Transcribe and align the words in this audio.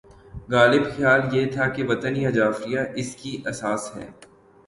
غالب 0.51 0.83
خیال 0.95 1.21
یہ 1.31 1.45
تھا 1.51 1.67
کہ 1.67 1.83
وطن 1.83 2.15
یا 2.15 2.29
جغرافیہ 2.29 2.79
اس 2.95 3.15
کی 3.15 3.41
اساس 3.45 3.95
ہے۔ 3.95 4.07